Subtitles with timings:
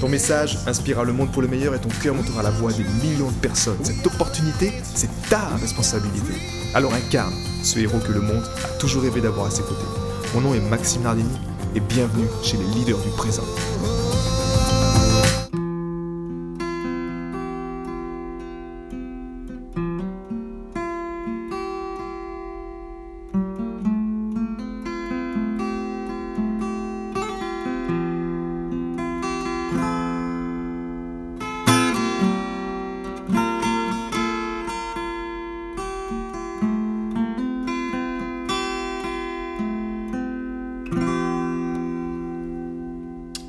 [0.00, 2.84] Ton message inspirera le monde pour le meilleur et ton cœur montera la voix des
[3.02, 3.78] millions de personnes.
[3.82, 6.34] Cette opportunité, c'est ta responsabilité.
[6.74, 9.86] Alors incarne ce héros que le monde a toujours rêvé d'avoir à ses côtés.
[10.34, 11.38] Mon nom est Maxime Nardini
[11.74, 13.44] et bienvenue chez les leaders du présent.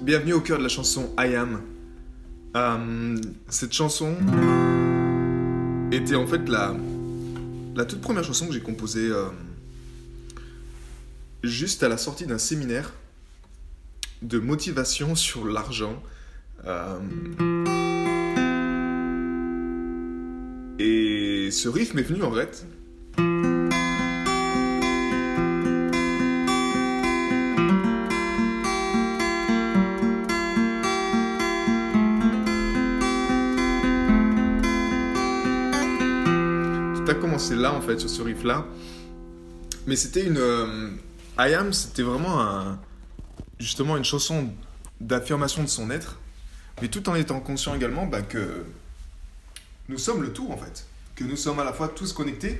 [0.08, 1.62] Bienvenue au cœur de la chanson I Am.
[2.56, 3.18] Euh,
[3.50, 4.16] cette chanson
[5.92, 6.74] était en fait la,
[7.84, 9.26] toute première chanson que j'ai composée euh,
[11.44, 12.94] juste à la sortie d'un séminaire
[14.22, 16.02] de motivation sur l'argent.
[16.66, 17.00] Euh,
[20.80, 22.66] et ce riff m'est venu en fait
[37.38, 38.66] Commencé là en fait sur ce riff là.
[39.86, 40.40] Mais c'était une.
[40.40, 40.90] euh,
[41.38, 42.76] I Am, c'était vraiment
[43.60, 44.50] justement une chanson
[45.00, 46.18] d'affirmation de son être,
[46.82, 48.66] mais tout en étant conscient également bah, que
[49.88, 50.88] nous sommes le tout en fait.
[51.14, 52.60] Que nous sommes à la fois tous connectés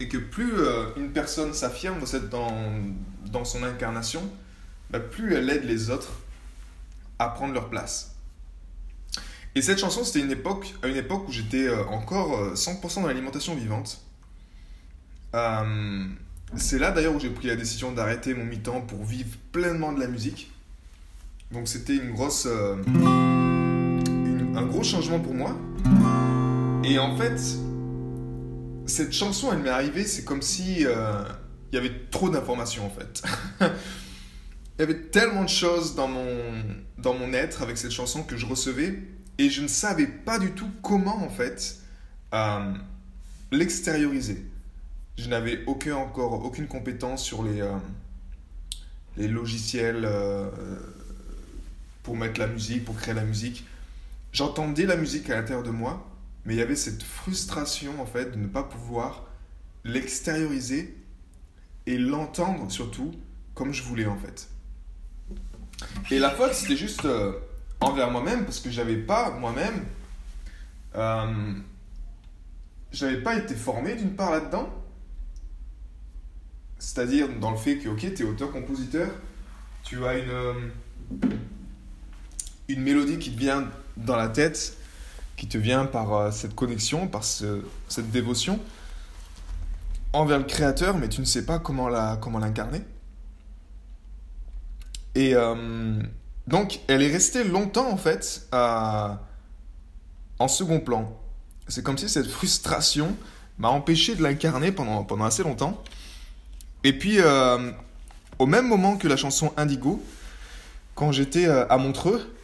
[0.00, 2.00] et que plus euh, une personne s'affirme
[2.32, 2.52] dans,
[3.26, 4.28] dans son incarnation,
[4.90, 6.10] bah, plus elle aide les autres
[7.20, 8.16] à prendre leur place.
[9.54, 13.02] Et cette chanson, c'était une époque, à une époque où j'étais euh, encore euh, 100%
[13.02, 14.02] dans l'alimentation vivante.
[15.34, 16.06] Euh,
[16.56, 20.00] c'est là d'ailleurs où j'ai pris la décision d'arrêter mon mi-temps pour vivre pleinement de
[20.00, 20.50] la musique.
[21.50, 22.76] Donc c'était une grosse, euh,
[24.54, 25.56] un gros changement pour moi.
[26.84, 27.40] Et en fait,
[28.86, 31.24] cette chanson, elle m'est arrivée, c'est comme si euh,
[31.72, 33.22] il y avait trop d'informations en fait.
[33.60, 36.26] il y avait tellement de choses dans mon,
[36.98, 38.98] dans mon être avec cette chanson que je recevais
[39.38, 41.78] et je ne savais pas du tout comment en fait
[42.34, 42.72] euh,
[43.50, 44.44] l'extérioriser.
[45.18, 47.76] Je n'avais aucun, encore aucune compétence sur les, euh,
[49.16, 50.48] les logiciels euh,
[52.02, 53.66] pour mettre la musique, pour créer la musique.
[54.32, 56.08] J'entendais la musique à l'intérieur de moi,
[56.44, 59.26] mais il y avait cette frustration en fait de ne pas pouvoir
[59.84, 60.96] l'extérioriser
[61.86, 63.12] et l'entendre surtout
[63.54, 64.48] comme je voulais en fait.
[66.10, 67.06] Et la faute c'était juste
[67.82, 69.84] envers moi-même parce que j'avais pas moi-même
[70.94, 71.54] euh,
[72.92, 74.68] j'avais pas été formé d'une part là-dedans.
[76.78, 79.08] C'est-à-dire dans le fait que ok tu es auteur-compositeur
[79.84, 80.52] tu as une euh,
[82.68, 84.76] une mélodie qui te vient dans la tête
[85.36, 88.58] qui te vient par euh, cette connexion par ce- cette dévotion
[90.12, 92.82] envers le créateur mais tu ne sais pas comment la comment l'incarner.
[95.14, 96.02] Et euh,
[96.52, 101.18] donc, elle est restée longtemps, en fait, en second plan.
[101.66, 103.16] C'est comme si cette frustration
[103.58, 105.82] m'a empêché de l'incarner pendant, pendant assez longtemps.
[106.84, 107.72] Et puis, euh,
[108.38, 110.02] au même moment que la chanson Indigo,
[110.94, 112.36] quand j'étais euh, à Montreux,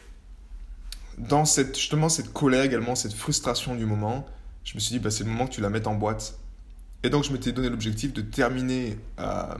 [1.18, 4.24] dans cette, justement cette colère également, cette frustration du moment,
[4.64, 6.38] je me suis dit, bah, c'est le moment que tu la mettes en boîte.
[7.02, 9.54] Et donc, je m'étais donné l'objectif de terminer euh,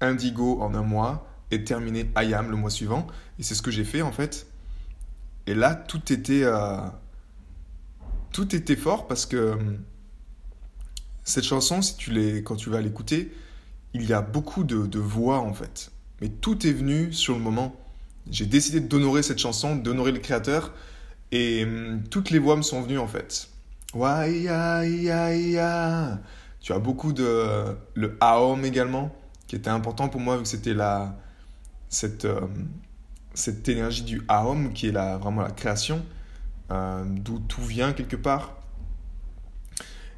[0.00, 3.06] Indigo en un mois et terminer I Am le mois suivant.
[3.38, 4.46] Et c'est ce que j'ai fait en fait.
[5.46, 6.78] Et là, tout était, euh,
[8.32, 9.56] tout était fort parce que euh,
[11.24, 12.12] cette chanson, si tu
[12.42, 13.32] quand tu vas l'écouter,
[13.94, 15.92] il y a beaucoup de, de voix en fait.
[16.20, 17.76] Mais tout est venu sur le moment.
[18.30, 20.72] J'ai décidé d'honorer cette chanson, d'honorer le créateur.
[21.32, 23.48] Et hum, toutes les voix me sont venues en fait.
[26.60, 27.74] Tu as beaucoup de.
[27.94, 29.14] Le Aom également,
[29.48, 31.18] qui était important pour moi vu que c'était la.
[31.92, 32.40] Cette, euh,
[33.34, 36.02] cette énergie du Aom qui est la, vraiment la création,
[36.70, 38.56] euh, d'où tout vient quelque part.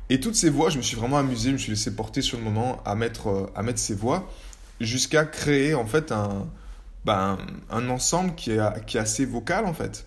[0.09, 2.39] Et toutes ces voix, je me suis vraiment amusé, je me suis laissé porter sur
[2.39, 4.31] le moment à mettre, euh, à mettre ces voix
[4.81, 6.47] jusqu'à créer en fait un,
[7.05, 7.39] ben,
[7.71, 10.07] un ensemble qui est, qui est assez vocal en fait,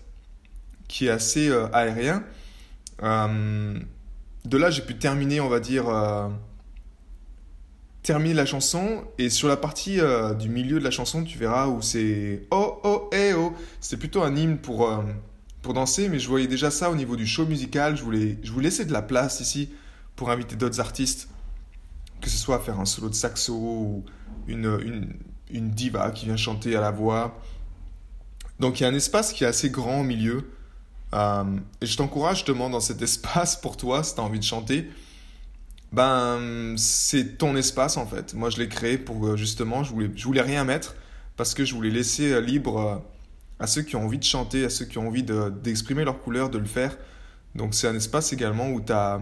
[0.88, 2.22] qui est assez aérien.
[3.02, 5.86] de là, j'ai pu terminer, on va dire,
[8.08, 9.04] terminer la chanson.
[9.18, 9.98] Et sur la partie
[10.38, 13.52] du milieu de la chanson, tu verras où c'est oh oh eh oh.
[13.80, 14.90] C'est plutôt un hymne pour
[15.62, 17.96] pour danser, mais je voyais déjà ça au niveau du show musical.
[17.96, 19.70] Je voulais, je voulais laisser de la place ici
[20.16, 21.28] pour inviter d'autres artistes,
[22.20, 24.04] que ce soit faire un solo de saxo ou
[24.46, 25.14] une, une,
[25.50, 27.40] une, diva qui vient chanter à la voix.
[28.60, 30.50] Donc il y a un espace qui est assez grand au milieu.
[31.14, 31.44] Euh,
[31.80, 34.88] et je t'encourage justement dans cet espace pour toi, si tu as envie de chanter.
[35.92, 38.34] Ben, c'est ton espace en fait.
[38.34, 40.94] Moi, je l'ai créé pour euh, justement, je voulais, je voulais rien mettre
[41.36, 43.02] parce que je voulais laisser euh, libre
[43.58, 46.50] à ceux qui ont envie de chanter, à ceux qui ont envie d'exprimer leur couleur,
[46.50, 46.96] de le faire.
[47.54, 49.20] Donc c'est un espace également où as,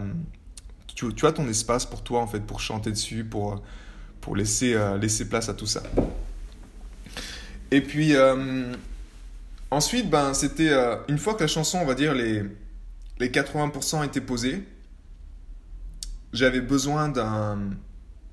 [0.97, 3.61] tu, as ton espace pour toi, en fait, pour chanter dessus, pour,
[4.21, 5.83] pour laisser, euh, laisser place à tout ça.
[7.69, 8.73] Et puis, euh,
[9.69, 12.43] ensuite, ben, c'était euh, une fois que la chanson, on va dire, les,
[13.19, 14.63] les 80% étaient posés,
[16.33, 17.71] j'avais besoin d'un...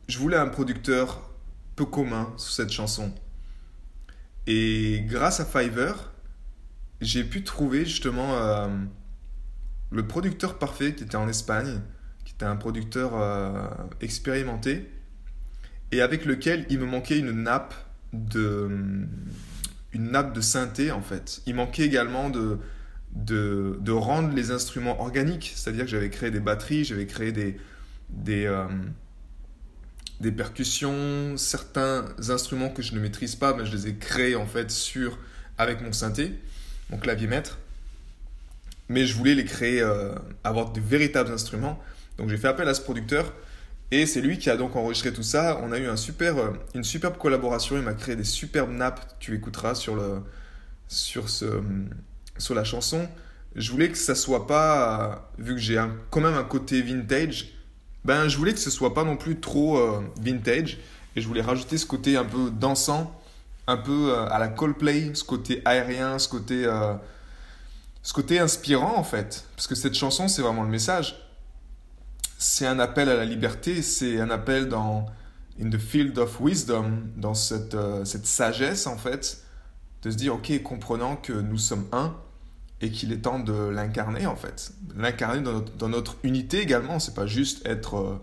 [0.09, 1.31] Je voulais un producteur
[1.77, 3.13] peu commun sur cette chanson.
[4.47, 6.13] Et grâce à Fiverr,
[7.01, 8.69] j'ai pu trouver justement euh,
[9.91, 11.81] le producteur parfait qui était en Espagne,
[12.25, 13.67] qui était un producteur euh,
[14.01, 14.91] expérimenté,
[15.93, 17.75] et avec lequel il me manquait une nappe
[18.13, 19.07] de,
[19.93, 21.43] une nappe de synthé en fait.
[21.47, 22.59] Il manquait également de,
[23.13, 27.57] de, de rendre les instruments organiques, c'est-à-dire que j'avais créé des batteries, j'avais créé des,
[28.11, 28.67] des, euh,
[30.21, 34.47] des percussions, certains instruments que je ne maîtrise pas, mais je les ai créés en
[34.47, 35.19] fait sur
[35.59, 36.33] avec mon synthé,
[36.91, 37.59] mon clavier maître.
[38.89, 41.81] Mais je voulais les créer, euh, avoir de véritables instruments.
[42.19, 43.33] Donc j'ai fait appel à ce producteur
[43.91, 45.61] et c'est lui qui a donc enregistré tout ça.
[45.63, 47.77] On a eu un super, euh, une superbe collaboration.
[47.77, 49.01] Il m'a créé des superbes nappes.
[49.21, 50.21] Tu écouteras sur le,
[50.89, 51.63] sur ce,
[52.39, 53.09] sur la chanson.
[53.57, 57.54] Je voulais que ça soit pas, vu que j'ai quand même un côté vintage,
[58.05, 60.79] ben, je voulais que ce soit pas non plus trop euh, vintage
[61.17, 63.19] et je voulais rajouter ce côté un peu dansant,
[63.67, 66.95] un peu euh, à la Coldplay, ce côté aérien, ce côté, euh,
[68.03, 69.47] ce côté inspirant en fait.
[69.57, 71.19] Parce que cette chanson, c'est vraiment le message.
[72.37, 75.07] C'est un appel à la liberté, c'est un appel dans
[75.61, 79.45] in the field of wisdom, dans cette, cette sagesse en fait,
[80.03, 82.15] de se dire ok, comprenant que nous sommes un,
[82.85, 84.73] et qu'il est temps de l'incarner en fait.
[84.95, 85.43] L'incarner
[85.79, 88.23] dans notre, unité également, c'est pas juste être euh,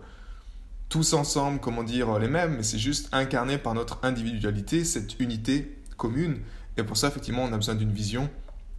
[0.88, 5.82] tous ensemble, comment dire, les mêmes, mais c'est juste incarner par notre individualité cette unité
[5.96, 6.38] commune.
[6.76, 8.30] Et pour ça, effectivement, on a besoin d'une vision,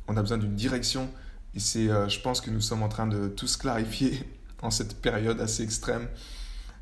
[0.07, 1.09] on a besoin d'une direction.
[1.53, 4.23] Et c'est, euh, je pense que nous sommes en train de tous clarifier
[4.61, 6.07] en cette période assez extrême.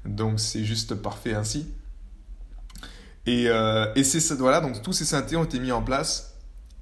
[0.06, 1.66] Donc c'est juste parfait ainsi.
[3.26, 6.31] Et, euh, et c'est voilà, donc tous ces synthés ont été mis en place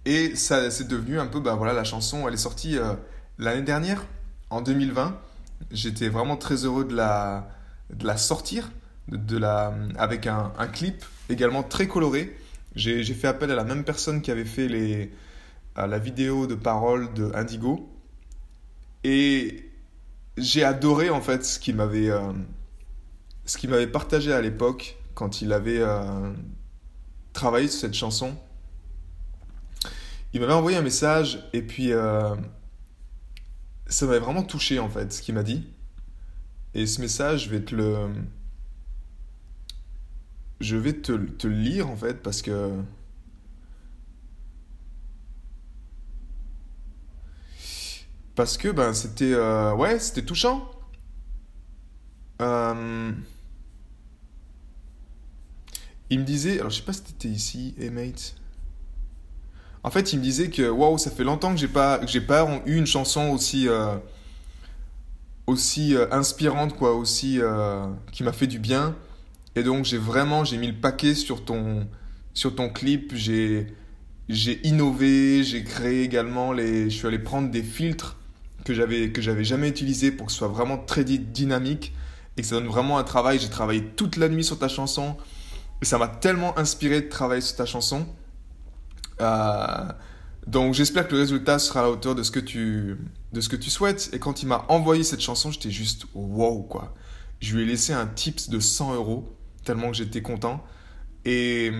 [0.05, 2.93] et ça c'est devenu un peu, bah voilà, la chanson, elle est sortie euh,
[3.37, 4.05] l'année dernière,
[4.49, 5.19] en 2020.
[5.71, 7.49] J'étais vraiment très heureux de la,
[7.93, 8.71] de la sortir,
[9.09, 12.37] de, la, avec un, clip également très coloré.
[12.75, 15.11] J'ai fait appel à la même personne qui avait fait les,
[15.75, 17.89] la vidéo de parole de Indigo.
[19.03, 19.69] Et
[20.37, 22.31] j'ai adoré en fait ce qu'il m'avait euh,
[23.45, 26.33] ce qu'il m'avait partagé à l'époque quand il avait euh,
[27.33, 28.35] travaillé sur cette chanson
[30.33, 32.35] il m'avait envoyé un message et puis euh,
[33.87, 35.65] ça m'avait vraiment touché en fait ce qu'il m'a dit.
[36.73, 38.09] Et ce message, je vais te le.
[40.59, 42.71] Je vais te, te le lire en fait parce que.
[48.35, 49.33] Parce que ben c'était.
[49.33, 50.69] Euh, ouais, c'était touchant.
[52.41, 53.11] Euh,
[56.09, 56.59] il me disait.
[56.59, 58.35] Alors je sais pas si t'étais ici, hey mate.
[59.83, 62.61] En fait, il me disait que waouh, ça fait longtemps que j'ai pas j'ai pas
[62.65, 63.95] eu une chanson aussi euh,
[65.47, 68.95] aussi euh, inspirante quoi, aussi euh, qui m'a fait du bien.
[69.55, 71.87] Et donc j'ai vraiment j'ai mis le paquet sur ton
[72.33, 73.13] sur ton clip.
[73.15, 73.67] J'ai
[74.27, 78.17] j'ai innové, j'ai créé également les je suis allé prendre des filtres
[78.65, 81.93] que j'avais que j'avais jamais utilisés pour que ce soit vraiment très dynamique
[82.37, 83.39] et que ça donne vraiment un travail.
[83.39, 85.15] J'ai travaillé toute la nuit sur ta chanson
[85.81, 88.05] et ça m'a tellement inspiré de travailler sur ta chanson.
[89.21, 89.91] Euh,
[90.47, 92.97] donc j'espère que le résultat sera à la hauteur de ce que tu,
[93.33, 94.09] de ce que tu souhaites.
[94.13, 96.95] Et quand il m'a envoyé cette chanson, j'étais juste wow quoi.
[97.39, 100.63] Je lui ai laissé un tips de 100 euros tellement que j'étais content.
[101.25, 101.71] Et,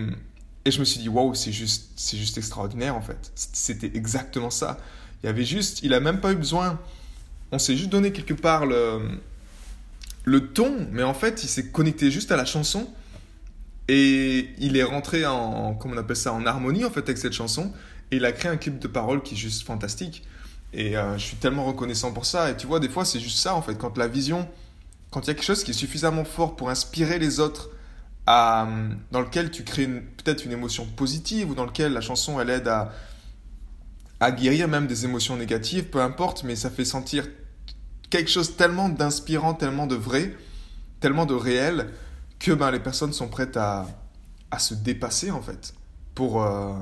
[0.64, 3.32] et, je me suis dit wow, c'est juste, juste extraordinaire en fait.
[3.34, 4.78] C'était exactement ça.
[5.22, 6.78] Il y avait juste, il a même pas eu besoin.
[7.52, 9.18] On s'est juste donné quelque part le,
[10.24, 12.88] le ton, mais en fait il s'est connecté juste à la chanson
[13.92, 17.32] et il est rentré en, comment on appelle ça, en harmonie en fait avec cette
[17.32, 17.72] chanson.
[18.12, 20.22] Et il a créé un clip de parole qui est juste fantastique.
[20.72, 22.52] Et euh, je suis tellement reconnaissant pour ça.
[22.52, 23.74] Et tu vois, des fois, c'est juste ça, en fait.
[23.74, 24.48] Quand la vision,
[25.10, 27.70] quand il y a quelque chose qui est suffisamment fort pour inspirer les autres,
[28.28, 28.68] à,
[29.10, 32.68] dans lequel tu crées peut-être une émotion positive, ou dans lequel la chanson, elle aide
[32.68, 32.92] à,
[34.20, 37.26] à guérir même des émotions négatives, peu importe, mais ça fait sentir
[38.08, 40.36] quelque chose tellement d'inspirant, tellement de vrai,
[41.00, 41.88] tellement de réel,
[42.40, 43.86] que ben, les personnes sont prêtes à,
[44.50, 45.74] à se dépasser, en fait,
[46.16, 46.42] pour...
[46.42, 46.74] Euh,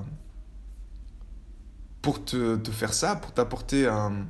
[2.01, 4.25] pour te, te faire ça, pour t'apporter un,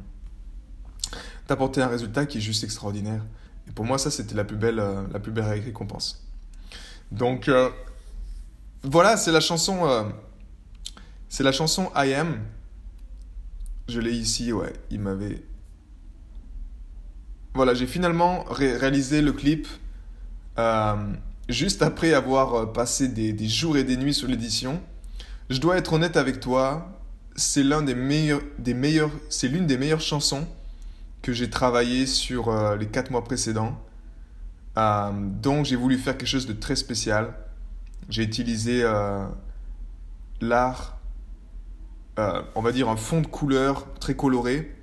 [1.47, 3.25] t'apporter un résultat qui est juste extraordinaire.
[3.69, 6.27] Et pour moi, ça, c'était la plus belle, euh, la plus belle récompense.
[7.13, 7.71] Donc, euh,
[8.83, 10.11] voilà, c'est la chanson,
[11.29, 12.41] c'est la chanson I Am.
[13.87, 15.43] Je l'ai ici, ouais, il m'avait...
[17.55, 19.69] Voilà, j'ai finalement réalisé le clip
[21.49, 24.81] juste après avoir passé des, jours et des nuits sur l'édition.
[25.51, 27.01] Je dois être honnête avec toi,
[27.37, 27.95] c'est l'une des
[29.79, 30.47] meilleures chansons
[31.23, 33.79] que j'ai travaillé sur euh, les quatre mois précédents.
[34.77, 37.35] Euh, donc j'ai voulu faire quelque chose de très spécial.
[38.09, 39.27] J'ai utilisé euh,
[40.41, 40.99] l'art,
[42.57, 44.75] on va dire un fond de couleur très coloré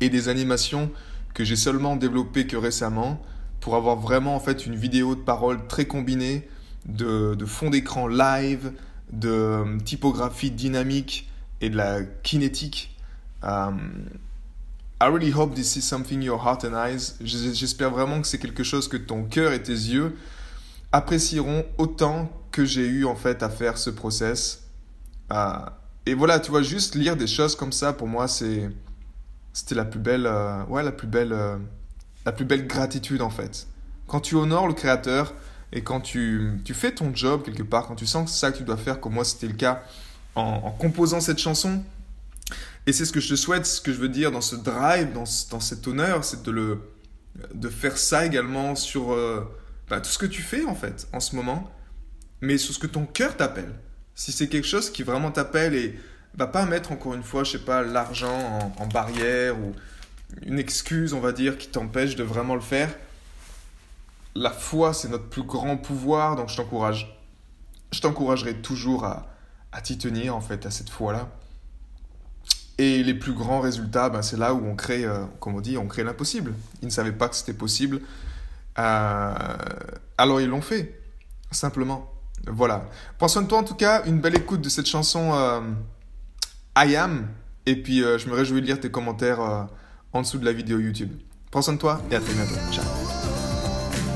[0.00, 0.90] et des animations
[1.32, 3.22] que j'ai seulement développées que récemment
[3.60, 6.48] pour avoir vraiment en fait une vidéo de parole très combinée
[6.86, 8.72] de, fond d'écran live,
[9.12, 11.28] de typographie dynamique
[11.60, 12.96] et de la kinétique.
[13.42, 14.08] Um,
[15.00, 17.16] I really hope this is something your heart and eyes.
[17.20, 20.16] J'espère vraiment que c'est quelque chose que ton cœur et tes yeux
[20.92, 24.64] apprécieront autant que j'ai eu en fait à faire ce process.
[25.30, 25.68] Uh,
[26.06, 28.70] et voilà, tu vois, juste lire des choses comme ça pour moi, c'est
[29.56, 31.56] c'était la plus belle, euh, ouais, la plus belle, euh,
[32.26, 33.68] la plus belle gratitude en fait.
[34.06, 35.32] Quand tu honores le créateur
[35.72, 38.52] et quand tu, tu fais ton job quelque part, quand tu sens que c'est ça
[38.52, 39.82] que tu dois faire, comme moi c'était le cas
[40.34, 41.82] en, composant cette chanson.
[42.86, 45.12] Et c'est ce que je te souhaite, ce que je veux dire dans ce drive,
[45.12, 46.78] dans, dans cet honneur, c'est de,
[47.54, 49.40] de faire ça également sur euh,
[49.88, 51.72] bah, tout ce que tu fais en fait en ce moment,
[52.40, 53.72] mais sur ce que ton cœur t'appelle.
[54.14, 55.98] Si c'est quelque chose qui vraiment t'appelle et
[56.34, 59.74] va pas mettre encore une fois, je sais pas, l'argent en, en, barrière ou
[60.42, 62.94] une excuse, on va dire, qui t'empêche de vraiment le faire.
[64.34, 67.18] La foi, c'est notre plus grand pouvoir, donc je t'encourage.
[67.92, 69.28] Je t'encouragerai toujours à,
[69.72, 71.28] à t'y tenir en fait à cette fois-là.
[72.78, 75.78] Et les plus grands résultats, ben, c'est là où on crée, euh, comme on dit,
[75.78, 76.52] on crée l'impossible.
[76.82, 78.02] Ils ne savaient pas que c'était possible.
[78.78, 79.34] Euh,
[80.18, 81.00] alors ils l'ont fait,
[81.50, 82.12] simplement.
[82.46, 82.88] Voilà.
[83.16, 85.60] Prends soin de toi en tout cas, une belle écoute de cette chanson euh,
[86.76, 87.28] I Am.
[87.64, 89.66] Et puis je me réjouis de lire tes commentaires
[90.16, 91.10] en dessous de la vidéo YouTube.
[91.50, 92.54] Prends soin de toi et à très bientôt.
[92.72, 92.84] Ciao.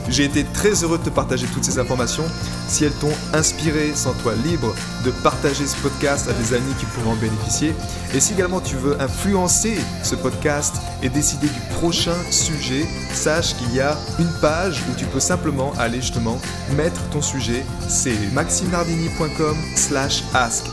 [0.08, 2.24] J'ai été très heureux de te partager toutes ces informations.
[2.66, 7.12] Si elles t'ont inspiré, sens-toi libre de partager ce podcast à des amis qui pourront
[7.12, 7.72] en bénéficier.
[8.12, 13.72] Et si également tu veux influencer ce podcast et décider du prochain sujet, sache qu'il
[13.72, 16.40] y a une page où tu peux simplement aller justement
[16.76, 17.64] mettre ton sujet.
[17.88, 20.66] C'est maximardini.com slash ask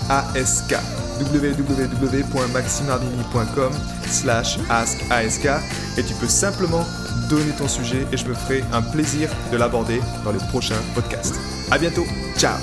[1.19, 3.71] www.maximardini.com
[4.09, 5.00] slash ask
[5.97, 6.86] et tu peux simplement
[7.29, 11.36] donner ton sujet et je me ferai un plaisir de l'aborder dans les prochains podcasts.
[11.71, 12.05] À bientôt,
[12.38, 12.57] ciao